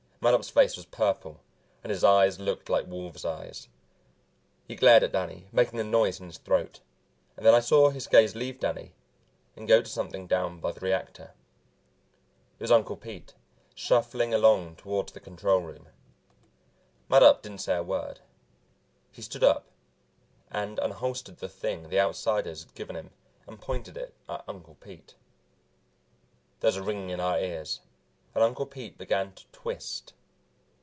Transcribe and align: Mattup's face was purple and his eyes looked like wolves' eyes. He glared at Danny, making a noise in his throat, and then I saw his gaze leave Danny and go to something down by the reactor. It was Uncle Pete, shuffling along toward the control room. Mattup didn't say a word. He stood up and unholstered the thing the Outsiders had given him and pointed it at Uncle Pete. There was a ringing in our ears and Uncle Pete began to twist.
Mattup's 0.23 0.49
face 0.51 0.77
was 0.77 0.85
purple 0.85 1.41
and 1.83 1.89
his 1.89 2.03
eyes 2.03 2.39
looked 2.39 2.69
like 2.69 2.85
wolves' 2.85 3.25
eyes. 3.25 3.67
He 4.67 4.75
glared 4.75 5.01
at 5.01 5.13
Danny, 5.13 5.47
making 5.51 5.79
a 5.79 5.83
noise 5.83 6.19
in 6.19 6.27
his 6.27 6.37
throat, 6.37 6.79
and 7.35 7.43
then 7.43 7.55
I 7.55 7.59
saw 7.59 7.89
his 7.89 8.05
gaze 8.05 8.35
leave 8.35 8.59
Danny 8.59 8.93
and 9.55 9.67
go 9.67 9.81
to 9.81 9.89
something 9.89 10.27
down 10.27 10.59
by 10.59 10.73
the 10.73 10.79
reactor. 10.79 11.31
It 12.59 12.61
was 12.61 12.71
Uncle 12.71 12.97
Pete, 12.97 13.33
shuffling 13.73 14.31
along 14.31 14.75
toward 14.75 15.09
the 15.09 15.19
control 15.19 15.61
room. 15.61 15.89
Mattup 17.09 17.41
didn't 17.41 17.61
say 17.65 17.77
a 17.77 17.81
word. 17.81 18.19
He 19.11 19.23
stood 19.23 19.43
up 19.43 19.71
and 20.51 20.77
unholstered 20.77 21.37
the 21.37 21.49
thing 21.49 21.89
the 21.89 21.99
Outsiders 21.99 22.63
had 22.65 22.75
given 22.75 22.95
him 22.95 23.09
and 23.47 23.59
pointed 23.59 23.97
it 23.97 24.13
at 24.29 24.43
Uncle 24.47 24.75
Pete. 24.75 25.15
There 26.59 26.67
was 26.67 26.75
a 26.77 26.83
ringing 26.83 27.09
in 27.09 27.19
our 27.19 27.39
ears 27.39 27.81
and 28.33 28.41
Uncle 28.41 28.65
Pete 28.65 28.97
began 28.97 29.33
to 29.33 29.45
twist. 29.51 30.13